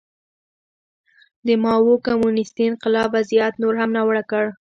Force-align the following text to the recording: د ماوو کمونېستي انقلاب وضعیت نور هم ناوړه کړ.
د 1.47 1.47
ماوو 1.63 1.93
کمونېستي 2.07 2.63
انقلاب 2.71 3.09
وضعیت 3.17 3.53
نور 3.63 3.73
هم 3.81 3.89
ناوړه 3.97 4.23
کړ. 4.31 4.45